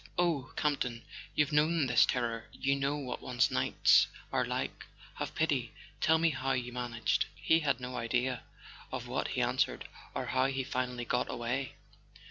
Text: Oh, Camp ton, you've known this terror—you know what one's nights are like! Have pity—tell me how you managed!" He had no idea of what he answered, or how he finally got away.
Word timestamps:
Oh, 0.17 0.51
Camp 0.55 0.79
ton, 0.79 1.03
you've 1.35 1.51
known 1.51 1.85
this 1.85 2.07
terror—you 2.07 2.75
know 2.75 2.97
what 2.97 3.21
one's 3.21 3.51
nights 3.51 4.07
are 4.33 4.43
like! 4.43 4.87
Have 5.17 5.35
pity—tell 5.35 6.17
me 6.17 6.31
how 6.31 6.53
you 6.53 6.73
managed!" 6.73 7.25
He 7.35 7.59
had 7.59 7.79
no 7.79 7.95
idea 7.95 8.41
of 8.91 9.07
what 9.07 9.27
he 9.27 9.43
answered, 9.43 9.87
or 10.15 10.25
how 10.25 10.47
he 10.47 10.63
finally 10.63 11.05
got 11.05 11.29
away. 11.29 11.73